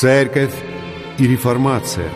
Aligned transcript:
Церковь 0.00 0.54
и 1.18 1.26
реформация. 1.26 2.10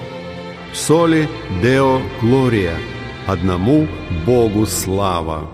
Соли 0.73 1.29
Део 1.63 2.01
Глория. 2.23 2.79
Одному 3.27 3.87
Богу 4.25 4.65
слава. 4.65 5.51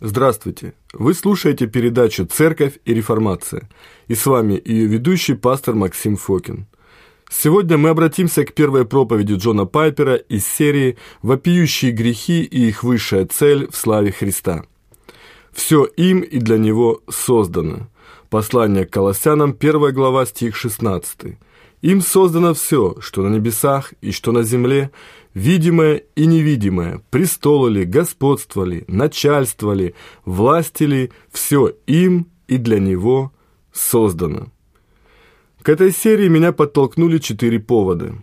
Здравствуйте! 0.00 0.74
Вы 0.92 1.14
слушаете 1.14 1.68
передачу 1.68 2.26
«Церковь 2.26 2.80
и 2.84 2.92
реформация» 2.92 3.68
и 4.08 4.16
с 4.16 4.26
вами 4.26 4.60
ее 4.64 4.86
ведущий 4.86 5.34
пастор 5.34 5.76
Максим 5.76 6.16
Фокин. 6.16 6.66
Сегодня 7.36 7.76
мы 7.76 7.88
обратимся 7.88 8.44
к 8.44 8.54
первой 8.54 8.84
проповеди 8.84 9.34
Джона 9.34 9.66
Пайпера 9.66 10.14
из 10.14 10.46
серии 10.46 10.96
«Вопиющие 11.20 11.90
грехи 11.90 12.44
и 12.44 12.68
их 12.68 12.84
высшая 12.84 13.26
цель 13.26 13.68
в 13.70 13.76
славе 13.76 14.12
Христа». 14.12 14.64
Все 15.52 15.84
им 15.84 16.20
и 16.20 16.38
для 16.38 16.58
Него 16.58 17.02
создано. 17.10 17.88
Послание 18.30 18.86
к 18.86 18.90
Колоссянам, 18.90 19.54
1 19.58 19.92
глава, 19.92 20.26
стих 20.26 20.54
16. 20.54 21.36
Им 21.82 22.00
создано 22.02 22.54
все, 22.54 22.96
что 23.00 23.22
на 23.22 23.34
небесах 23.34 23.92
и 24.00 24.12
что 24.12 24.30
на 24.30 24.44
земле, 24.44 24.92
видимое 25.34 26.04
и 26.14 26.26
невидимое, 26.26 27.02
престолы 27.10 27.70
ли, 27.70 27.84
господство 27.84 28.62
ли, 28.62 28.84
начальство 28.86 29.72
ли, 29.72 29.94
власти 30.24 30.84
ли, 30.84 31.10
все 31.32 31.72
им 31.86 32.28
и 32.46 32.58
для 32.58 32.78
него 32.78 33.32
создано. 33.72 34.50
К 35.64 35.70
этой 35.70 35.92
серии 35.92 36.28
меня 36.28 36.52
подтолкнули 36.52 37.16
четыре 37.16 37.58
повода. 37.58 38.16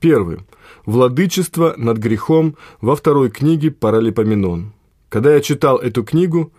Первый. 0.00 0.38
Владычество 0.86 1.74
над 1.76 1.98
грехом 1.98 2.56
во 2.80 2.96
второй 2.96 3.30
книге 3.30 3.70
Паралипоменон. 3.70 4.72
Когда 5.08 5.32
я 5.32 5.40
читал 5.40 5.78
эту 5.78 6.02
книгу, 6.02 6.52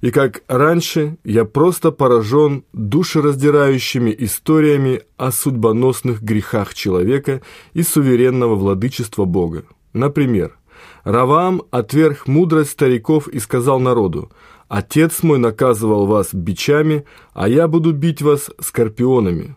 и 0.00 0.10
как 0.10 0.44
раньше, 0.48 1.18
я 1.24 1.44
просто 1.44 1.90
поражен 1.90 2.64
душераздирающими 2.72 4.16
историями 4.18 5.02
о 5.18 5.30
судьбоносных 5.30 6.22
грехах 6.22 6.72
человека 6.72 7.42
и 7.74 7.82
суверенного 7.82 8.54
владычества 8.54 9.26
Бога. 9.26 9.64
Например, 9.92 10.56
Равам 11.04 11.64
отверг 11.70 12.26
мудрость 12.26 12.70
стариков 12.70 13.28
и 13.28 13.38
сказал 13.38 13.78
народу, 13.78 14.32
«Отец 14.68 15.22
мой 15.22 15.38
наказывал 15.38 16.06
вас 16.06 16.32
бичами, 16.32 17.04
а 17.34 17.46
я 17.46 17.68
буду 17.68 17.92
бить 17.92 18.22
вас 18.22 18.50
скорпионами». 18.58 19.54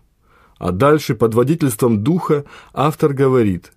А 0.60 0.72
дальше 0.72 1.16
под 1.16 1.34
водительством 1.34 2.04
духа 2.04 2.44
автор 2.74 3.14
говорит, 3.14 3.72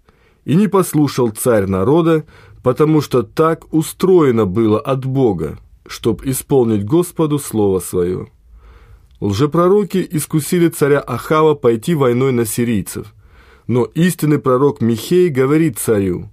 «И 0.44 0.56
не 0.56 0.66
послушал 0.66 1.30
царь 1.30 1.66
народа, 1.66 2.24
потому 2.62 3.00
что 3.00 3.22
так 3.22 3.72
устроено 3.72 4.44
было 4.46 4.80
от 4.80 5.06
Бога, 5.06 5.58
чтоб 5.86 6.22
исполнить 6.24 6.84
Господу 6.84 7.38
слово 7.38 7.78
свое». 7.78 8.28
Лжепророки 9.20 10.06
искусили 10.10 10.68
царя 10.68 10.98
Ахава 10.98 11.54
пойти 11.54 11.94
войной 11.94 12.32
на 12.32 12.44
сирийцев. 12.44 13.14
Но 13.68 13.84
истинный 13.84 14.40
пророк 14.40 14.80
Михей 14.80 15.28
говорит 15.28 15.78
царю, 15.78 16.30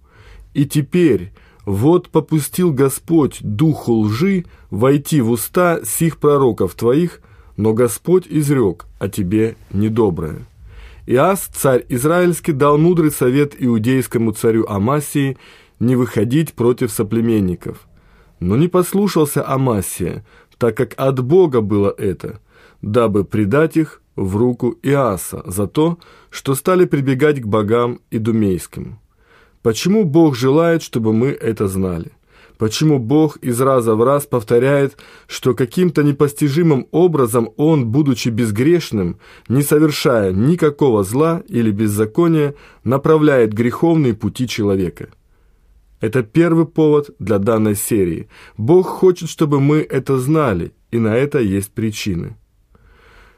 «И 0.55 0.65
теперь, 0.65 1.31
вот 1.65 2.09
попустил 2.09 2.73
Господь 2.73 3.37
духу 3.41 3.93
лжи 3.93 4.45
войти 4.71 5.21
в 5.21 5.29
уста 5.29 5.81
сих 5.85 6.17
пророков 6.17 6.73
твоих, 6.73 7.21
но 7.59 7.73
Господь 7.73 8.25
изрек 8.29 8.85
о 8.99 9.09
тебе 9.09 9.57
недоброе». 9.73 10.45
Иас, 11.05 11.49
царь 11.53 11.85
израильский, 11.89 12.53
дал 12.53 12.77
мудрый 12.77 13.11
совет 13.11 13.53
иудейскому 13.57 14.31
царю 14.31 14.65
Амасии 14.69 15.37
не 15.81 15.97
выходить 15.97 16.53
против 16.53 16.89
соплеменников. 16.89 17.85
Но 18.39 18.55
не 18.55 18.69
послушался 18.69 19.45
Амасия, 19.45 20.23
так 20.57 20.77
как 20.77 20.93
от 20.95 21.19
Бога 21.21 21.59
было 21.59 21.93
это, 21.97 22.39
дабы 22.81 23.25
предать 23.25 23.75
их 23.75 24.01
в 24.15 24.37
руку 24.37 24.77
Иаса 24.81 25.43
за 25.45 25.67
то, 25.67 25.99
что 26.29 26.55
стали 26.55 26.85
прибегать 26.85 27.41
к 27.41 27.45
богам 27.45 27.99
идумейским. 28.09 28.99
Почему 29.61 30.05
Бог 30.05 30.33
желает, 30.33 30.81
чтобы 30.81 31.11
мы 31.11 31.27
это 31.31 31.67
знали? 31.67 32.11
Почему 32.59 32.99
Бог 32.99 33.37
из 33.37 33.61
раза 33.61 33.95
в 33.95 34.03
раз 34.03 34.25
повторяет, 34.25 34.97
что 35.27 35.55
каким-то 35.55 36.03
непостижимым 36.03 36.89
образом 36.91 37.51
Он, 37.55 37.87
будучи 37.87 38.27
безгрешным, 38.27 39.17
не 39.47 39.61
совершая 39.61 40.33
никакого 40.33 41.05
зла 41.05 41.41
или 41.47 41.71
беззакония, 41.71 42.55
направляет 42.83 43.53
греховные 43.53 44.13
пути 44.13 44.45
человека? 44.45 45.07
Это 46.01 46.21
первый 46.21 46.65
повод 46.65 47.11
для 47.17 47.39
данной 47.39 47.75
серии. 47.75 48.27
Бог 48.57 48.87
хочет, 48.87 49.29
чтобы 49.29 49.61
мы 49.61 49.77
это 49.77 50.17
знали, 50.17 50.73
и 50.91 50.99
на 50.99 51.15
это 51.15 51.39
есть 51.39 51.71
причины. 51.71 52.35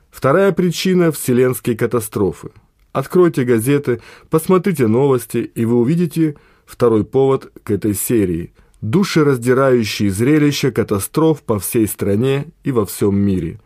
Вторая 0.09 0.51
причина– 0.51 1.11
вселенские 1.11 1.77
катастрофы. 1.77 2.49
Откройте 2.91 3.43
газеты, 3.43 4.01
посмотрите 4.31 4.87
новости, 4.87 5.51
и 5.53 5.63
вы 5.63 5.75
увидите 5.75 6.37
второй 6.65 7.05
повод 7.05 7.51
к 7.63 7.69
этой 7.69 7.93
серии– 7.93 8.51
душераздирающие 8.81 10.11
зрелища 10.11 10.71
катастроф 10.71 11.43
по 11.43 11.59
всей 11.59 11.87
стране 11.87 12.47
и 12.63 12.71
во 12.71 12.85
всем 12.85 13.15
мире. 13.15 13.59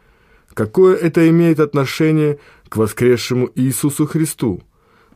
Какое 0.53 0.95
это 0.95 1.27
имеет 1.29 1.59
отношение 1.59 2.39
к 2.69 2.77
воскресшему 2.77 3.49
Иисусу 3.55 4.05
Христу, 4.05 4.61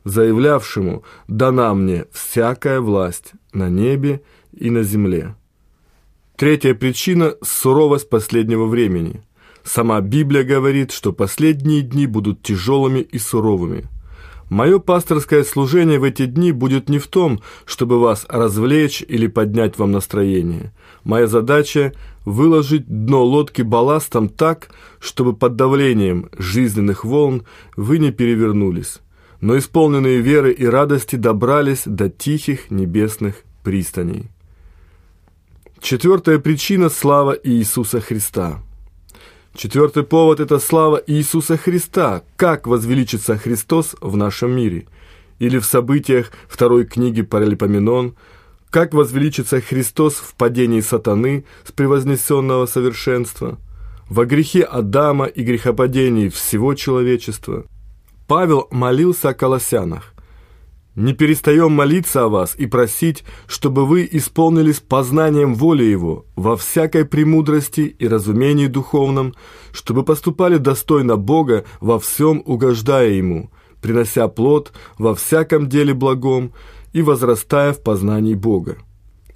заявлявшему 0.03 1.03
«дана 1.27 1.73
мне 1.73 2.05
всякая 2.11 2.81
власть 2.81 3.33
на 3.53 3.69
небе 3.69 4.21
и 4.51 4.69
на 4.69 4.83
земле». 4.83 5.35
Третья 6.35 6.73
причина– 6.73 7.35
суровость 7.41 8.09
последнего 8.09 8.65
времени. 8.65 9.21
Сама 9.63 9.99
Библия 9.99 10.43
говорит, 10.43 10.91
что 10.91 11.11
последние 11.11 11.81
дни 11.81 12.07
будут 12.07 12.41
тяжелыми 12.41 12.99
и 12.99 13.19
суровыми– 13.19 13.87
Мое 14.49 14.79
пасторское 14.79 15.43
служение 15.43 15.99
в 15.99 16.03
эти 16.03 16.25
дни 16.25 16.51
будет 16.51 16.89
не 16.89 16.97
в 16.97 17.07
том, 17.07 17.39
чтобы 17.65 17.99
вас 17.99 18.25
развлечь 18.29 19.03
или 19.07 19.27
поднять 19.27 19.77
вам 19.77 19.91
настроение. 19.91 20.73
Моя 21.03 21.27
задача– 21.27 21.93
выложить 22.25 22.85
дно 22.87 23.23
лодки 23.23 23.61
балластом 23.61 24.27
так, 24.27 24.69
чтобы 24.99 25.33
под 25.35 25.55
давлением 25.55 26.29
жизненных 26.37 27.05
волн 27.05 27.43
вы 27.77 27.99
не 27.99 28.11
перевернулись, 28.11 28.99
но 29.39 29.57
исполненные 29.57 30.19
веры 30.19 30.51
и 30.51 30.65
радости 30.65 31.15
добрались 31.15 31.83
до 31.85 32.09
тихих 32.09 32.71
небесных 32.71 33.43
пристаней. 33.63 34.31
Четвертая 35.79 36.39
причина– 36.39 36.89
слава 36.89 37.37
Иисуса 37.41 38.01
Христа– 38.01 38.61
Четвертый 39.55 40.03
повод– 40.03 40.39
это 40.41 40.59
слава 40.59 41.01
Иисуса 41.07 41.57
Христа, 41.57 42.23
как 42.35 42.67
возвеличится 42.67 43.37
Христос 43.37 43.95
в 43.99 44.15
нашем 44.15 44.51
мире. 44.51 44.85
Или 45.39 45.57
в 45.57 45.65
событиях 45.65 46.31
второй 46.47 46.85
книги 46.85 47.21
Паралипоменон, 47.23 48.15
как 48.69 48.93
возвеличится 48.93 49.59
Христос 49.59 50.15
в 50.15 50.35
падении 50.35 50.81
сатаны 50.81 51.45
с 51.65 51.71
превознесенного 51.71 52.67
совершенства, 52.67 53.57
во 54.07 54.25
грехе 54.25 54.63
Адама 54.63 55.25
и 55.25 55.43
грехопадении 55.43 56.29
всего 56.29 56.75
человечества. 56.75 57.65
Павел 58.27 58.67
молился 58.69 59.29
о 59.29 59.33
колоссянах. 59.33 60.13
Не 60.99 61.13
перестаем 61.13 61.71
молиться 61.71 62.25
о 62.25 62.27
вас 62.27 62.55
и 62.57 62.65
просить, 62.65 63.23
чтобы 63.47 63.85
вы 63.85 64.05
исполнились 64.11 64.81
познанием 64.81 65.55
воли 65.55 65.85
Его 65.85 66.25
во 66.35 66.57
всякой 66.57 67.05
премудрости 67.05 67.95
и 67.97 68.05
разумении 68.05 68.67
духовном, 68.67 69.33
чтобы 69.71 70.03
поступали 70.03 70.57
достойно 70.57 71.15
Бога 71.15 71.63
во 71.79 72.01
всем 72.01 72.43
угождая 72.45 73.11
Ему, 73.11 73.49
принося 73.81 74.27
плод 74.27 74.73
во 74.97 75.15
всяком 75.15 75.69
деле 75.69 75.93
благом 75.93 76.51
и 76.91 77.01
возрастая 77.01 77.71
в 77.71 77.81
познании 77.81 78.33
Бога. 78.33 78.75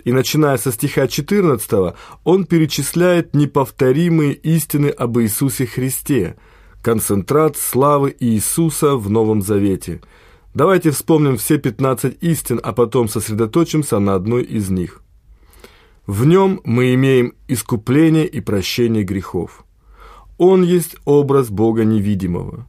И 0.04 0.12
начиная 0.12 0.58
со 0.58 0.70
стиха 0.70 1.08
14, 1.08 1.96
он 2.26 2.44
перечисляет 2.44 3.34
неповторимые 3.34 4.34
истины 4.34 4.88
об 4.88 5.18
Иисусе 5.18 5.66
Христе, 5.66 6.36
концентрат 6.82 7.56
славы 7.56 8.14
Иисуса 8.20 8.98
в 8.98 9.10
Новом 9.10 9.42
Завете– 9.42 10.02
Давайте 10.54 10.92
вспомним 10.92 11.38
все 11.38 11.58
15 11.58 12.18
истин, 12.22 12.60
а 12.62 12.74
потом 12.74 13.08
сосредоточимся 13.08 14.00
на 14.00 14.14
одной 14.14 14.44
из 14.44 14.70
них. 14.70 15.02
В 16.06 16.26
нем 16.26 16.62
мы 16.64 16.94
имеем 16.94 17.34
искупление 17.48 18.28
и 18.28 18.40
прощение 18.40 19.04
грехов. 19.04 19.66
Он 20.38 20.64
есть 20.64 20.96
образ 21.06 21.50
Бога 21.50 21.86
невидимого. 21.86 22.68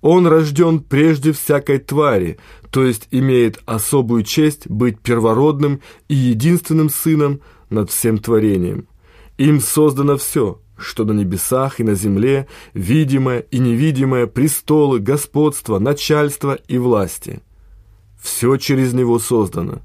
Он 0.00 0.26
рожден 0.26 0.80
прежде 0.80 1.32
всякой 1.32 1.78
твари, 1.78 2.38
то 2.70 2.84
есть 2.84 3.08
имеет 3.10 3.60
особую 3.64 4.22
честь 4.22 4.68
быть 4.68 5.00
первородным 5.00 5.80
и 6.08 6.14
единственным 6.14 6.90
сыном 6.90 7.40
над 7.70 7.90
всем 7.90 8.18
творением. 8.18 8.86
Им 9.38 9.60
создано 9.60 10.18
все– 10.18 10.60
что 10.76 11.04
на 11.04 11.12
небесах 11.12 11.80
и 11.80 11.84
на 11.84 11.94
земле, 11.94 12.48
видимое 12.72 13.40
и 13.50 13.58
невидимое, 13.58 14.26
престолы, 14.26 14.98
господство, 14.98 15.78
начальство 15.78 16.58
и 16.68 16.78
власти. 16.78 17.42
все 18.20 18.56
через 18.56 18.92
Него 18.92 19.18
создано. 19.18 19.82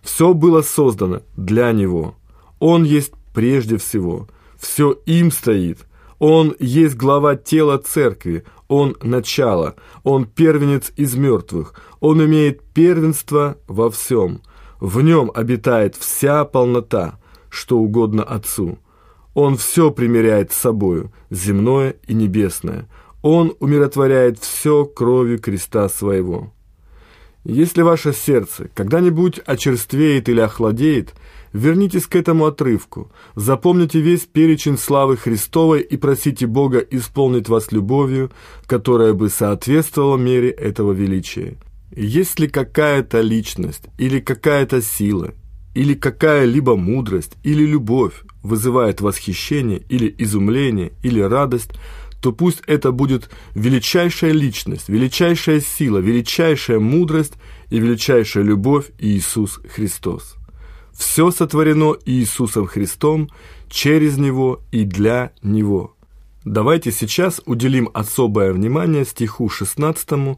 Все 0.00 0.34
было 0.34 0.62
создано 0.62 1.22
для 1.36 1.70
Него. 1.72 2.16
Он 2.58 2.84
есть 2.84 3.12
прежде 3.34 3.76
всего. 3.76 4.28
Все 4.58 4.92
им 5.06 5.30
стоит. 5.30 5.78
Он 6.18 6.54
есть 6.58 6.94
глава 6.94 7.36
тела 7.36 7.78
церкви. 7.78 8.44
Он 8.68 8.96
начало. 9.02 9.74
Он 10.04 10.24
первенец 10.24 10.92
из 10.96 11.14
мертвых. 11.14 11.74
Он 12.00 12.24
имеет 12.24 12.62
первенство 12.62 13.58
во 13.66 13.90
всем. 13.90 14.40
В 14.80 15.00
нем 15.02 15.30
обитает 15.34 15.96
вся 15.96 16.44
полнота, 16.44 17.18
что 17.50 17.78
угодно 17.78 18.22
Отцу. 18.22 18.78
Он 19.34 19.56
все 19.56 19.90
примиряет 19.90 20.52
с 20.52 20.56
собою, 20.56 21.12
земное 21.30 21.96
и 22.06 22.14
небесное. 22.14 22.86
Он 23.22 23.54
умиротворяет 23.60 24.38
все 24.38 24.84
кровью 24.84 25.38
креста 25.38 25.88
своего. 25.88 26.52
Если 27.44 27.82
ваше 27.82 28.12
сердце 28.12 28.68
когда-нибудь 28.74 29.40
очерствеет 29.44 30.28
или 30.28 30.40
охладеет, 30.40 31.14
вернитесь 31.52 32.06
к 32.06 32.14
этому 32.14 32.46
отрывку, 32.46 33.10
запомните 33.34 34.00
весь 34.00 34.22
перечень 34.22 34.78
славы 34.78 35.16
Христовой 35.16 35.80
и 35.80 35.96
просите 35.96 36.46
Бога 36.46 36.78
исполнить 36.78 37.48
вас 37.48 37.72
любовью, 37.72 38.30
которая 38.66 39.12
бы 39.12 39.28
соответствовала 39.28 40.16
мере 40.16 40.50
этого 40.50 40.92
величия. 40.92 41.56
Есть 41.94 42.38
ли 42.38 42.48
какая-то 42.48 43.20
личность 43.20 43.84
или 43.98 44.20
какая-то 44.20 44.80
сила, 44.80 45.34
или 45.74 45.94
какая-либо 45.94 46.76
мудрость 46.76 47.32
или 47.42 47.64
любовь 47.64 48.22
вызывает 48.42 49.00
восхищение 49.00 49.82
или 49.88 50.14
изумление 50.18 50.92
или 51.02 51.20
радость– 51.20 51.70
то 52.22 52.30
пусть 52.30 52.62
это 52.68 52.92
будет 52.92 53.28
величайшая 53.54 54.30
личность, 54.30 54.88
величайшая 54.88 55.60
сила, 55.60 55.98
величайшая 55.98 56.78
мудрость 56.78 57.34
и 57.68 57.80
величайшая 57.80 58.44
любовь 58.44 58.92
Иисус 58.98 59.60
Христос. 59.74 60.36
Все 60.92 61.32
сотворено 61.32 61.96
Иисусом 62.06 62.66
Христом 62.66 63.28
через 63.68 64.18
Него 64.18 64.60
и 64.70 64.84
для 64.84 65.32
Него. 65.42 65.96
Давайте 66.44 66.92
сейчас 66.92 67.40
уделим 67.44 67.90
особое 67.92 68.52
внимание 68.52 69.04
стиху 69.04 69.48
16 69.48 70.36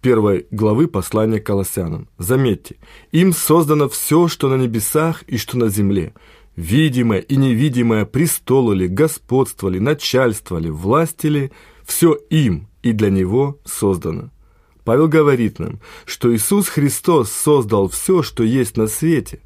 первой 0.00 0.46
главы 0.50 0.88
послания 0.88 1.40
к 1.40 1.46
Колоссянам. 1.46 2.08
Заметьте, 2.18 2.76
им 3.12 3.32
создано 3.32 3.88
все, 3.88 4.28
что 4.28 4.48
на 4.48 4.56
небесах 4.56 5.22
и 5.24 5.36
что 5.36 5.58
на 5.58 5.68
земле– 5.68 6.12
Видимое 6.56 7.18
и 7.18 7.36
невидимое 7.36 8.06
престолы 8.06 8.88
господствовали, 8.88 9.78
начальствовали, 9.78 10.70
властили, 10.70 11.52
все 11.84 12.14
им 12.30 12.68
и 12.82 12.92
для 12.92 13.10
него 13.10 13.58
создано. 13.66 14.30
Павел 14.82 15.06
говорит 15.06 15.58
нам, 15.58 15.80
что 16.06 16.34
Иисус 16.34 16.68
Христос 16.68 17.30
создал 17.30 17.88
все, 17.88 18.22
что 18.22 18.42
есть 18.42 18.78
на 18.78 18.86
свете. 18.86 19.40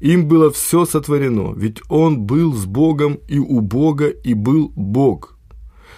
Им 0.00 0.26
было 0.26 0.50
все 0.50 0.84
сотворено, 0.84 1.52
ведь 1.54 1.80
Он 1.88 2.22
был 2.22 2.52
с 2.54 2.64
Богом 2.64 3.20
и 3.28 3.38
у 3.38 3.60
Бога 3.60 4.08
и 4.08 4.34
был 4.34 4.72
Бог. 4.74 5.38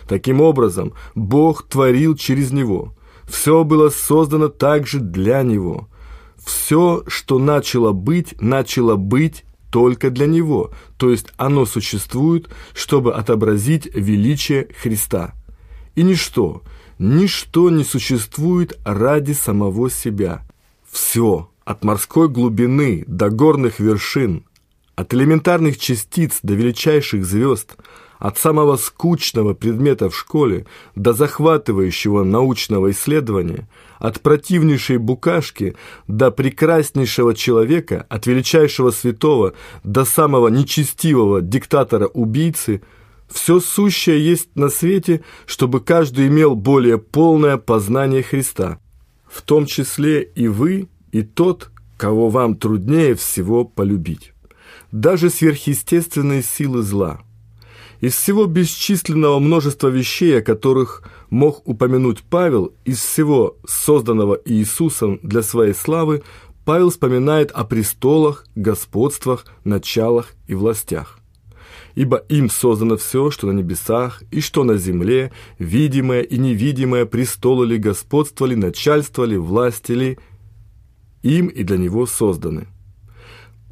Таким 0.07 0.43
образом, 0.43 0.93
Бог 1.15 1.67
творил 1.67 2.17
через 2.17 2.51
Него. 2.51 2.95
Все 3.27 3.65
было 3.65 3.91
создано 3.91 4.49
также 4.49 5.01
для 5.01 5.43
Него. 5.43 5.89
Все, 6.45 7.05
что 7.07 7.39
начало 7.39 7.93
быть, 7.93 8.35
начало 8.41 8.97
быть 8.97 9.45
только 9.71 10.11
для 10.11 10.27
него, 10.27 10.71
то 10.99 11.11
есть 11.11 11.27
оно 11.37 11.67
существует, 11.67 12.49
чтобы 12.75 13.15
отобразить 13.15 13.87
величие 13.93 14.69
Христа. 14.81 15.35
И 15.97 16.03
ничто, 16.03 16.63
ничто 16.99 17.71
не 17.71 17.83
существует 17.83 18.79
ради 18.85 19.33
самого 19.33 19.91
себя. 19.91 20.47
Все, 20.89 21.51
от 21.65 21.83
морской 21.83 22.29
глубины 22.29 23.05
до 23.09 23.31
горных 23.31 23.81
вершин, 23.81 24.45
от 24.95 25.13
элементарных 25.13 25.79
частиц 25.79 26.39
до 26.43 26.55
величайших 26.55 27.25
звезд– 27.25 27.77
от 28.25 28.39
самого 28.39 28.79
скучного 28.79 29.53
предмета 29.53 30.09
в 30.09 30.17
школе 30.17 30.65
до 30.97 31.13
захватывающего 31.13 32.25
научного 32.25 32.91
исследования, 32.91 33.69
от 33.99 34.23
противнейшей 34.23 34.97
букашки 34.97 35.77
до 36.09 36.31
прекраснейшего 36.31 37.35
человека, 37.35 38.07
от 38.09 38.27
величайшего 38.27 38.93
святого 38.93 39.53
до 39.83 40.07
самого 40.07 40.49
нечестивого 40.49 41.43
диктатора-убийцы, 41.43 42.81
все 43.29 43.61
сущее 43.61 44.25
есть 44.25 44.49
на 44.57 44.71
свете, 44.71 45.23
чтобы 45.45 45.81
каждый 45.81 46.29
имел 46.29 46.55
более 46.55 46.97
полное 46.97 47.59
познание 47.59 48.23
Христа, 48.23 48.79
в 49.27 49.43
том 49.43 49.67
числе 49.67 50.23
и 50.23 50.49
вы, 50.49 50.89
и 51.13 51.21
тот, 51.21 51.71
кого 51.99 52.31
вам 52.31 52.57
труднее 52.57 53.17
всего 53.17 53.67
полюбить. 53.67 54.33
Даже 54.93 55.29
сверхъестественные 55.29 56.43
силы 56.43 56.81
зла– 56.81 57.21
из 58.01 58.15
всего 58.15 58.47
бесчисленного 58.47 59.39
множества 59.39 59.89
вещей, 59.89 60.39
о 60.39 60.43
которых 60.43 61.03
мог 61.31 61.67
упомянуть 61.69 62.23
Павел, 62.23 62.73
из 62.85 62.99
всего 62.99 63.57
созданного 63.67 64.41
Иисусом 64.45 65.21
для 65.23 65.43
своей 65.43 65.75
славы, 65.75 66.23
Павел 66.65 66.91
вспоминает 66.91 67.51
о 67.51 67.65
престолах, 67.65 68.47
господствах, 68.55 69.47
началах 69.65 70.33
и 70.47 70.55
властях. 70.55 71.19
Ибо 71.95 72.17
им 72.17 72.51
создано 72.51 72.97
все, 72.97 73.31
что 73.31 73.47
на 73.47 73.53
небесах 73.53 74.23
и 74.31 74.41
что 74.41 74.65
на 74.65 74.77
земле, 74.77 75.31
видимое 75.59 76.23
и 76.23 76.39
невидимое, 76.39 77.05
престолы 77.05 77.67
ли, 77.67 77.79
господство 77.79 78.47
ли, 78.47 78.57
начальство 78.57 79.25
ли, 79.25 79.37
власти 79.37 79.93
ли, 79.93 80.19
им 81.23 81.47
и 81.47 81.63
для 81.63 81.79
него 81.79 82.07
созданы. 82.07 82.67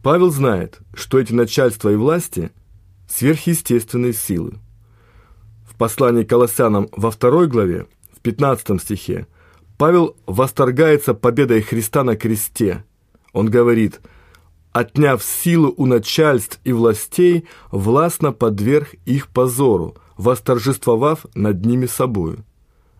Павел 0.02 0.30
знает, 0.30 0.78
что 0.94 1.18
эти 1.18 1.32
начальства 1.32 1.90
и 1.90 1.96
власти– 1.96 2.50
сверхъестественные 3.12 4.12
силы. 4.12 4.54
В 5.68 5.76
послании 5.76 6.24
к 6.24 6.30
Колоссянам 6.30 6.88
во 6.92 7.10
второй 7.10 7.46
главе, 7.46 7.86
в 8.16 8.20
15 8.20 8.80
стихе, 8.80 9.26
Павел 9.76 10.16
восторгается 10.26 11.12
победой 11.12 11.60
Христа 11.60 12.04
на 12.04 12.16
кресте. 12.16 12.84
Он 13.32 13.50
говорит 13.50 14.00
«Отняв 14.72 15.22
силу 15.22 15.74
у 15.76 15.86
начальств 15.86 16.60
и 16.64 16.72
властей, 16.72 17.46
властно 17.70 18.32
подверг 18.32 18.94
их 19.04 19.28
позору, 19.28 19.96
восторжествовав 20.16 21.26
над 21.34 21.64
ними 21.66 21.86
собою». 21.86 22.44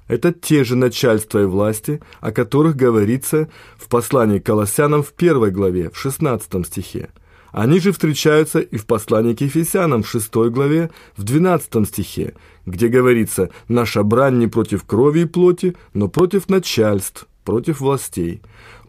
Это 0.09 0.33
те 0.33 0.65
же 0.65 0.77
начальства 0.77 1.43
и 1.43 1.47
власти, 1.47 2.03
о 2.21 2.33
которых 2.33 2.77
говорится 2.77 3.49
в 3.77 3.89
послании 3.89 4.41
к 4.41 4.47
Колоссянам 4.47 5.03
в 5.03 5.13
первой 5.13 5.51
главе, 5.51 5.89
в 5.89 5.97
16 5.97 6.67
стихе. 6.67 7.11
Они 7.53 7.81
же 7.81 7.93
встречаются 7.93 8.61
и 8.61 8.79
в 8.79 8.87
послании 8.87 9.35
к 9.35 9.43
Ефесянам 9.43 10.03
в 10.03 10.09
6 10.09 10.35
главе, 10.51 10.91
в 11.17 11.23
12 11.23 11.87
стихе, 11.87 12.35
где 12.65 12.89
говорится 12.89 13.51
«Наша 13.69 14.03
брань 14.03 14.39
не 14.39 14.47
против 14.47 14.85
крови 14.85 15.21
и 15.21 15.25
плоти, 15.27 15.77
но 15.93 16.09
против 16.09 16.49
начальств, 16.49 17.29
против 17.45 17.81
властей». 17.81 18.41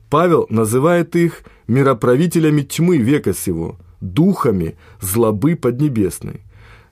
Павел 0.10 0.46
называет 0.50 1.15
их 1.15 1.43
мироправителями 1.67 2.62
тьмы 2.62 2.98
века 2.98 3.34
сего, 3.34 3.77
духами 4.00 4.77
злобы 5.01 5.55
поднебесной. 5.55 6.41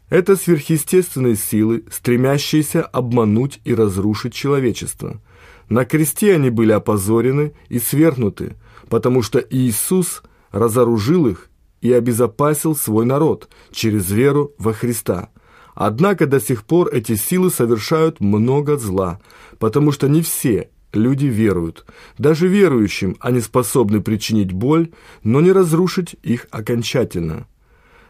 Это 0.10 0.36
сверхъестественные 0.36 1.38
силы, 1.38 1.86
стремящиеся 1.90 2.82
обмануть 2.82 3.62
и 3.64 3.74
разрушить 3.74 4.34
человечество. 4.34 5.22
На 5.70 5.86
кресте 5.86 6.36
они 6.36 6.50
были 6.50 6.74
опозорены 6.74 7.54
и 7.70 7.80
свергнуты, 7.80 8.58
потому 8.90 9.22
что 9.22 9.40
Иисус 9.40 10.22
разоружил 10.52 11.28
их 11.28 11.51
и 11.82 11.92
обезопасил 11.92 12.76
свой 12.76 13.06
народ 13.06 13.50
через 13.72 14.10
веру 14.10 14.54
во 14.58 14.74
Христа. 14.74 15.30
Однако 15.74 16.28
до 16.28 16.40
сих 16.40 16.64
пор 16.64 16.90
эти 16.94 17.16
силы 17.16 17.50
совершают 17.50 18.20
много 18.20 18.78
зла, 18.78 19.20
потому 19.58 19.92
что 19.92 20.08
не 20.08 20.22
все 20.22 20.70
люди 20.94 21.26
веруют. 21.26 21.86
Даже 22.18 22.48
верующим 22.48 23.18
они 23.20 23.40
способны 23.40 24.02
причинить 24.02 24.52
боль, 24.52 24.92
но 25.24 25.42
не 25.42 25.52
разрушить 25.52 26.16
их 26.22 26.48
окончательно. 26.52 27.48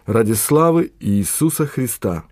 Ради 0.06 0.34
славы 0.34 0.92
Иисуса 1.00 1.66
Христа. 1.66 2.26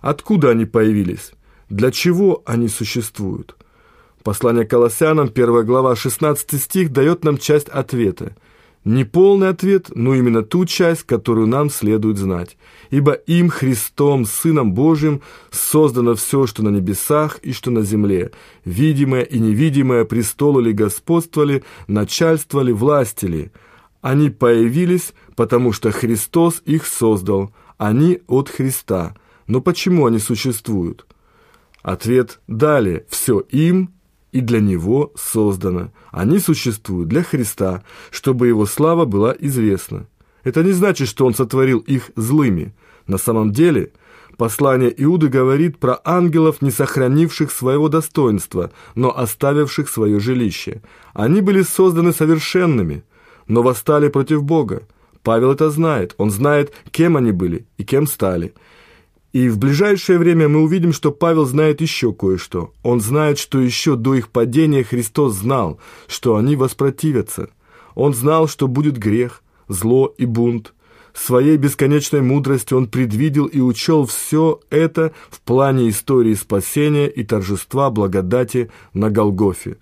Откуда 0.00 0.50
они 0.50 0.64
появились? 0.64 1.32
Для 1.68 1.90
чего 1.90 2.42
они 2.46 2.68
существуют? 2.68 3.56
Послание 4.22 4.64
Колоссянам, 4.64 5.28
1 5.34 5.66
глава, 5.66 5.96
16 5.96 6.60
стих, 6.62 6.92
дает 6.92 7.24
нам 7.24 7.36
часть 7.36 7.68
ответа– 7.68 8.34
не 8.84 9.04
полный 9.04 9.48
ответ, 9.48 9.90
но 9.94 10.14
именно 10.14 10.42
ту 10.42 10.64
часть, 10.64 11.02
которую 11.02 11.46
нам 11.46 11.68
следует 11.68 12.16
знать. 12.16 12.56
Ибо 12.90 13.12
им, 13.12 13.50
Христом, 13.50 14.24
Сыном 14.24 14.72
Божьим, 14.72 15.20
создано 15.50 16.14
все, 16.14 16.46
что 16.46 16.62
на 16.62 16.70
небесах 16.70 17.38
и 17.42 17.52
что 17.52 17.70
на 17.70 17.82
земле, 17.82 18.32
видимое 18.64 19.22
и 19.22 19.38
невидимое, 19.38 20.04
престолы 20.04 20.62
ли, 20.62 20.72
господство 20.72 21.42
ли, 21.42 21.62
начальство 21.88 22.60
ли, 22.60 22.72
власти 22.72 23.26
ли. 23.26 23.50
Они 24.00 24.30
появились, 24.30 25.12
потому 25.36 25.72
что 25.72 25.90
Христос 25.90 26.62
их 26.64 26.86
создал, 26.86 27.52
они 27.76 28.20
от 28.28 28.48
Христа. 28.48 29.14
Но 29.46 29.60
почему 29.60 30.06
они 30.06 30.18
существуют? 30.18 31.06
Ответ 31.82 32.40
далее. 32.46 33.04
Все 33.08 33.40
им 33.40 33.92
и 34.32 34.40
для 34.40 34.60
Него 34.60 35.12
создано. 35.16 35.92
Они 36.10 36.38
существуют 36.38 37.08
для 37.08 37.22
Христа, 37.22 37.82
чтобы 38.10 38.48
Его 38.48 38.66
слава 38.66 39.04
была 39.04 39.34
известна. 39.38 40.06
Это 40.44 40.62
не 40.62 40.72
значит, 40.72 41.08
что 41.08 41.26
Он 41.26 41.34
сотворил 41.34 41.78
их 41.80 42.10
злыми. 42.16 42.74
На 43.06 43.18
самом 43.18 43.52
деле, 43.52 43.92
послание 44.36 44.92
Иуды 45.02 45.28
говорит 45.28 45.78
про 45.78 46.00
ангелов, 46.04 46.62
не 46.62 46.70
сохранивших 46.70 47.50
своего 47.50 47.88
достоинства, 47.88 48.70
но 48.94 49.16
оставивших 49.16 49.88
свое 49.88 50.20
жилище. 50.20 50.82
Они 51.12 51.40
были 51.40 51.62
созданы 51.62 52.12
совершенными, 52.12 53.04
но 53.48 53.62
восстали 53.62 54.08
против 54.08 54.42
Бога. 54.42 54.82
Павел 55.22 55.52
это 55.52 55.70
знает. 55.70 56.14
Он 56.16 56.30
знает, 56.30 56.72
кем 56.90 57.16
они 57.16 57.32
были 57.32 57.66
и 57.76 57.84
кем 57.84 58.06
стали. 58.06 58.54
И 59.32 59.48
в 59.48 59.58
ближайшее 59.58 60.18
время 60.18 60.48
мы 60.48 60.60
увидим, 60.60 60.92
что 60.92 61.12
Павел 61.12 61.44
знает 61.44 61.80
еще 61.80 62.12
кое-что. 62.12 62.72
Он 62.82 63.00
знает, 63.00 63.38
что 63.38 63.60
еще 63.60 63.94
до 63.94 64.14
их 64.14 64.30
падения 64.30 64.82
Христос 64.82 65.34
знал, 65.34 65.78
что 66.08 66.36
они 66.36 66.56
воспротивятся. 66.56 67.50
Он 67.94 68.12
знал, 68.12 68.48
что 68.48 68.66
будет 68.66 68.98
грех, 68.98 69.42
зло 69.68 70.12
и 70.18 70.24
бунт. 70.26 70.74
Своей 71.14 71.56
бесконечной 71.56 72.22
мудростью 72.22 72.78
он 72.78 72.86
предвидел 72.86 73.46
и 73.46 73.60
учел 73.60 74.06
все 74.06 74.60
это 74.70 75.12
в 75.28 75.40
плане 75.40 75.88
истории 75.88 76.34
спасения 76.34 77.08
и 77.08 77.24
торжества 77.24 77.90
благодати 77.90 78.70
на 78.94 79.10
Голгофе. 79.10 79.76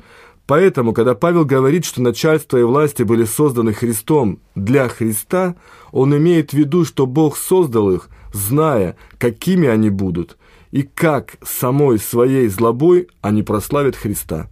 Поэтому, 0.47 0.95
когда 0.95 1.15
Павел 1.15 1.45
говорит, 1.45 1.85
что 1.85 2.01
начальство 2.01 2.57
и 2.57 2.63
власти 2.63 3.03
были 3.03 3.25
созданы 3.25 3.75
Христом 3.75 4.41
для 4.55 4.89
Христа, 4.89 5.57
он 5.93 6.17
имеет 6.17 6.51
в 6.51 6.55
виду, 6.55 6.87
что 6.87 7.07
Бог 7.07 7.37
создал 7.37 7.91
их, 7.91 8.09
зная, 8.33 8.97
какими 9.19 9.69
они 9.69 9.91
будут, 9.91 10.37
и 10.71 10.83
как 10.83 11.37
самой 11.43 11.99
своей 11.99 12.49
злобой 12.49 13.09
они 13.21 13.43
прославят 13.43 13.97
Христа. 13.97 14.51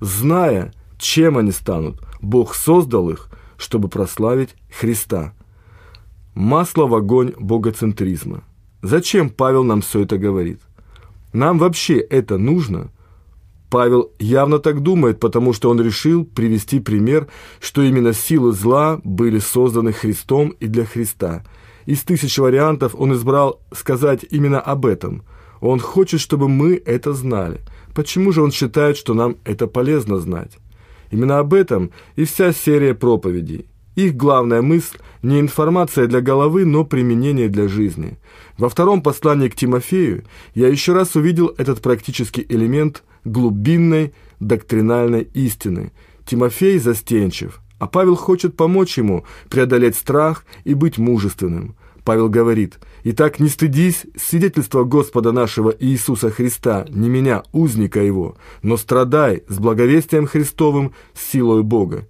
Зная, 0.00 0.72
чем 0.98 1.38
они 1.38 1.50
станут, 1.50 2.00
Бог 2.20 2.54
создал 2.54 3.10
их, 3.10 3.28
чтобы 3.56 3.88
прославить 3.88 4.54
Христа. 4.70 5.34
Масло 6.34 6.86
в 6.86 6.94
огонь 6.94 7.32
богоцентризма. 7.38 8.44
Зачем 8.82 9.28
Павел 9.28 9.64
нам 9.64 9.82
все 9.82 10.00
это 10.00 10.16
говорит? 10.16 10.60
Нам 11.32 11.58
вообще 11.58 11.98
это 11.98 12.38
нужно– 12.38 12.90
Павел 13.70 14.10
явно 14.18 14.58
так 14.58 14.80
думает, 14.80 15.20
потому 15.20 15.52
что 15.52 15.70
он 15.70 15.80
решил 15.80 16.24
привести 16.24 16.80
пример, 16.80 17.28
что 17.60 17.82
именно 17.82 18.12
силы 18.12 18.52
зла 18.52 19.00
были 19.04 19.38
созданы 19.38 19.92
Христом 19.92 20.50
и 20.58 20.66
для 20.66 20.84
Христа. 20.84 21.44
Из 21.86 22.02
тысяч 22.02 22.38
вариантов 22.38 22.94
он 22.96 23.12
избрал 23.12 23.60
сказать 23.72 24.24
именно 24.30 24.60
об 24.60 24.86
этом. 24.86 25.22
Он 25.60 25.78
хочет, 25.78 26.20
чтобы 26.20 26.48
мы 26.48 26.80
это 26.84 27.12
знали. 27.12 27.60
Почему 27.94 28.32
же 28.32 28.42
он 28.42 28.50
считает, 28.50 28.96
что 28.96 29.14
нам 29.14 29.36
это 29.44 29.66
полезно 29.66 30.18
знать? 30.18 30.58
Именно 31.10 31.38
об 31.38 31.54
этом 31.54 31.90
и 32.16 32.24
вся 32.24 32.52
серия 32.52 32.94
проповедей. 32.94 33.66
Их 33.96 34.16
главная 34.16 34.62
мысль– 34.62 34.98
не 35.22 35.40
информация 35.40 36.06
для 36.06 36.20
головы, 36.20 36.64
но 36.64 36.84
применение 36.84 37.48
для 37.48 37.68
жизни. 37.68 38.18
Во 38.56 38.68
втором 38.68 39.02
послании 39.02 39.48
к 39.48 39.56
Тимофею 39.56 40.24
я 40.54 40.68
еще 40.68 40.92
раз 40.92 41.16
увидел 41.16 41.52
этот 41.58 41.82
практический 41.82 42.46
элемент 42.48 43.02
глубинной 43.24 44.14
доктринальной 44.38 45.22
истины. 45.34 45.92
Тимофей 46.24 46.78
застенчив, 46.78 47.60
а 47.80 47.86
Павел 47.86 48.14
хочет 48.14 48.56
помочь 48.56 48.98
ему 48.98 49.24
преодолеть 49.48 49.96
страх 49.96 50.44
и 50.64 50.74
быть 50.74 50.98
мужественным. 50.98 51.74
Павел 52.04 52.28
говорит, 52.28 52.78
«Итак, 53.04 53.40
не 53.40 53.48
стыдись 53.48 54.06
свидетельства 54.16 54.84
Господа 54.84 55.32
нашего 55.32 55.74
Иисуса 55.80 56.30
Христа, 56.30 56.84
не 56.90 57.08
меня, 57.08 57.42
узника 57.52 58.00
его, 58.02 58.36
но 58.62 58.76
страдай 58.76 59.44
с 59.48 59.58
благовестием 59.58 60.26
Христовым, 60.26 60.92
с 61.14 61.32
силой 61.32 61.62
Бога». 61.62 62.06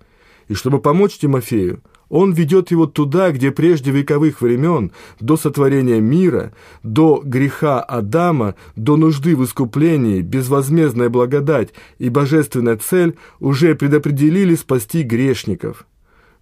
И 0.48 0.54
чтобы 0.54 0.80
помочь 0.80 1.18
Тимофею, 1.18 1.80
он 2.10 2.32
ведет 2.32 2.72
его 2.72 2.86
туда, 2.86 3.30
где 3.30 3.52
прежде 3.52 3.92
вековых 3.92 4.42
времен, 4.42 4.90
до 5.20 5.36
сотворения 5.36 6.00
мира, 6.00 6.52
до 6.82 7.22
греха 7.24 7.80
Адама, 7.80 8.56
до 8.76 8.96
нужды 8.96 9.36
в 9.36 9.44
искуплении, 9.44 10.20
безвозмездная 10.20 11.08
благодать 11.08 11.70
и 11.98 12.08
божественная 12.08 12.76
цель 12.76 13.16
уже 13.38 13.74
предопределили 13.76 14.56
спасти 14.56 15.02
грешников. 15.02 15.86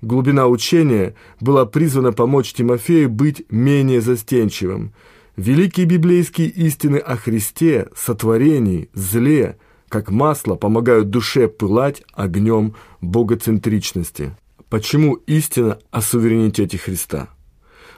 Глубина 0.01 0.49
учения 0.49 1.15
была 1.41 1.67
призвана 1.67 2.13
помочь 2.13 2.55
Тимофею 2.55 3.11
быть 3.11 3.45
менее 3.51 4.01
застенчивым. 4.01 4.95
Великие 5.37 5.87
библейские 5.87 6.49
истины 6.49 6.97
о 6.97 7.17
Христе, 7.17 7.89
сотворении, 7.95 8.89
зле, 8.95 9.59
как 9.89 10.11
масло, 10.11 10.55
помогают 10.55 11.11
душе 11.11 11.47
пылать 11.47 12.03
огнем 12.15 12.75
богоцентричности. 13.01 14.33
Почему 14.71 15.15
истина 15.15 15.79
о 15.91 16.03
суверенитете 16.03 16.77
Христа? 16.77 17.31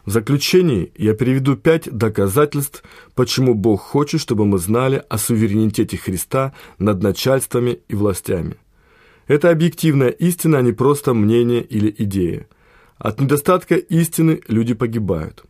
В 0.07 0.13
заключении 0.13 0.93
я 0.97 1.15
приведу 1.15 1.57
пять 1.57 1.91
доказательств, 1.91 2.85
почему 3.17 3.55
Бог 3.55 3.81
хочет, 3.81 4.21
чтобы 4.21 4.47
мы 4.47 4.59
знали 4.59 5.03
о 5.09 5.19
суверенитете 5.19 5.97
Христа 5.97 6.55
над 6.79 7.03
начальствами 7.03 7.81
и 7.89 7.97
властями. 7.97 8.55
Это 9.27 9.51
объективная 9.51 10.11
истина, 10.11 10.59
а 10.59 10.63
не 10.63 10.71
просто 10.71 11.13
мнение 11.13 11.61
или 11.61 11.93
идея. 11.99 12.47
От 12.99 13.21
недостатка 13.21 13.75
истины 13.75 14.41
люди 14.47 14.75
погибают. 14.75 15.43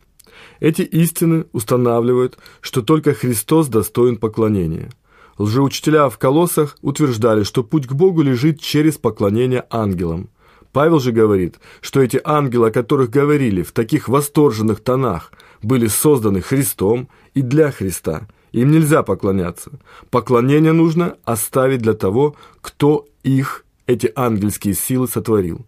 Эти 0.59 0.81
истины 0.81 1.45
устанавливают, 1.51 2.39
что 2.61 2.81
только 2.81 3.13
Христос 3.13 3.67
достоин 3.67 4.17
поклонения. 4.17 4.89
Лжеучителя 5.37 6.09
в 6.09 6.17
колоссах 6.17 6.77
утверждали, 6.81 7.43
что 7.43 7.63
путь 7.63 7.85
к 7.85 7.93
Богу 7.93 8.23
лежит 8.23 8.59
через 8.59 8.97
поклонение 8.97 9.65
ангелам– 9.69 10.31
Павел 10.71 10.99
же 10.99 11.11
говорит, 11.11 11.59
что 11.81 12.01
эти 12.01 12.19
ангелы, 12.23 12.69
о 12.69 12.71
которых 12.71 13.09
говорили 13.09 13.61
в 13.61 13.71
таких 13.71 14.07
восторженных 14.07 14.79
тонах, 14.81 15.31
были 15.61 15.87
созданы 15.87 16.41
Христом 16.41 17.09
и 17.33 17.41
для 17.41 17.71
Христа. 17.71 18.27
Им 18.51 18.71
нельзя 18.71 19.03
поклоняться. 19.03 19.71
Поклонение 20.09 20.73
нужно 20.73 21.17
оставить 21.23 21.81
для 21.81 21.93
того, 21.93 22.35
кто 22.61 23.05
их, 23.23 23.65
эти 23.85 24.11
ангельские 24.15 24.73
силы, 24.73 25.07
сотворил. 25.07 25.65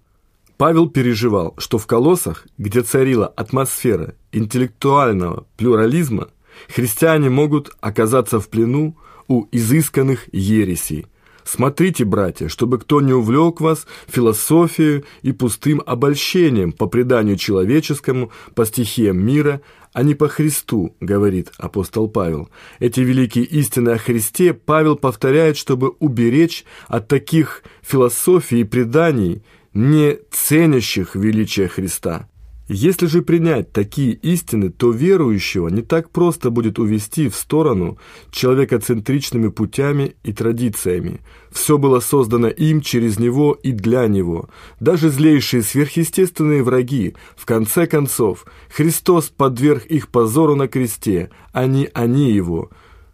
Павел 0.57 0.89
переживал, 0.89 1.53
что 1.57 1.77
в 1.77 1.87
колоссах, 1.87 2.45
где 2.57 2.81
царила 2.81 3.27
атмосфера 3.27 4.15
интеллектуального 4.31 5.45
плюрализма, 5.57 6.29
христиане 6.73 7.29
могут 7.29 7.71
оказаться 7.81 8.39
в 8.39 8.47
плену 8.49 8.95
у 9.27 9.47
изысканных 9.51 10.33
ересей, 10.33 11.07
Смотрите, 11.43 12.05
братья, 12.05 12.47
чтобы 12.47 12.79
кто 12.79 13.01
не 13.01 13.13
увлек 13.13 13.61
вас 13.61 13.85
философией 14.07 15.03
и 15.21 15.31
пустым 15.31 15.81
обольщением 15.85 16.71
по 16.71 16.87
преданию 16.87 17.37
человеческому, 17.37 18.31
по 18.55 18.65
стихиям 18.65 19.23
мира, 19.23 19.61
а 19.93 20.03
не 20.03 20.15
по 20.15 20.27
Христу, 20.27 20.95
говорит 20.99 21.51
апостол 21.57 22.07
Павел. 22.07 22.49
Эти 22.79 23.01
великие 23.01 23.45
истины 23.45 23.89
о 23.89 23.97
Христе 23.97 24.53
Павел 24.53 24.95
повторяет, 24.95 25.57
чтобы 25.57 25.89
уберечь 25.99 26.65
от 26.87 27.07
таких 27.07 27.63
философий 27.81 28.61
и 28.61 28.63
преданий, 28.63 29.43
не 29.73 30.19
ценящих 30.31 31.15
величие 31.15 31.67
Христа. 31.67 32.27
Если 32.75 33.05
же 33.05 33.21
принять 33.21 33.71
такие 33.71 34.13
истины, 34.13 34.71
то 34.71 34.89
верующего 34.89 35.67
не 35.67 35.83
так 35.83 36.09
просто 36.09 36.49
будет 36.49 36.79
увести 36.79 37.29
в 37.29 37.35
сторону 37.35 37.99
человекоцентричными 38.31 39.49
путями 39.49 40.15
и 40.23 40.33
традициями. 40.33 41.21
Все 41.51 41.77
было 41.77 41.99
создано 41.99 42.47
им, 42.47 42.81
через 42.81 43.19
него 43.19 43.53
и 43.61 43.73
для 43.73 44.07
него. 44.07 44.49
Даже 44.79 45.09
злейшие 45.09 45.61
сверхъестественные 45.61 46.63
враги, 46.63 47.13
в 47.35 47.45
конце 47.45 47.85
концов, 47.85 48.43
Христос 48.75 49.25
подверг 49.25 49.85
их 49.85 50.07
позору 50.07 50.55
на 50.55 50.67
кресте, 50.67 51.29
а 51.51 51.67
не 51.67 51.91
они 51.93 52.31
его. 52.31 52.71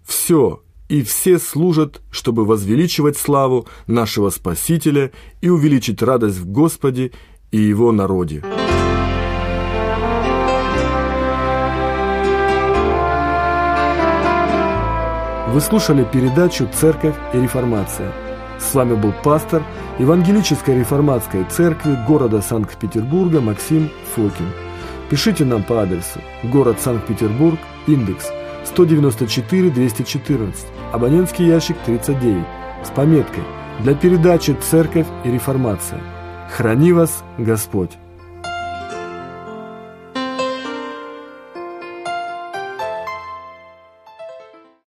Все 0.07 0.63
и 0.87 1.03
все 1.03 1.37
служат, 1.37 2.01
чтобы 2.11 2.45
возвеличивать 2.45 3.17
славу 3.17 3.67
нашего 3.87 4.29
Спасителя 4.29 5.11
и 5.41 5.49
увеличить 5.49 6.01
радость 6.01 6.37
в 6.37 6.49
Господе 6.49 7.11
и 7.51 7.57
Его 7.57 7.91
народе. 7.91 8.41
Вы 15.51 15.61
слушали 15.61 16.03
передачу 16.03 16.69
«Церковь 16.71 17.15
и 17.33 17.39
реформация». 17.39 18.13
С 18.59 18.75
вами 18.75 18.93
был 18.93 19.11
пастор 19.23 19.63
Евангелической 19.97 20.77
реформатской 20.77 21.43
церкви 21.45 21.97
города 22.07 22.39
Санкт-Петербурга 22.39 23.41
Максим 23.41 23.89
Фокин. 24.13 24.45
Пишите 25.09 25.45
нам 25.45 25.63
по 25.63 25.81
адресу 25.81 26.19
город 26.43 26.77
Санкт-Петербург, 26.79 27.57
индекс 27.87 28.29
194-214, 28.75 30.53
абонентский 30.93 31.47
ящик 31.47 31.77
39, 31.83 32.45
с 32.85 32.89
пометкой 32.91 33.43
«Для 33.79 33.95
передачи 33.95 34.55
«Церковь 34.61 35.07
и 35.23 35.31
реформация». 35.31 35.99
Храни 36.55 36.93
вас 36.93 37.23
Господь! 37.39 37.97